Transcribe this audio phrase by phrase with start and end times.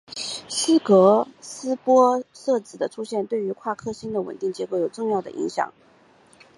[0.47, 5.71] 希格斯玻色子的出现对于夸克星的稳定结构有重要的影响。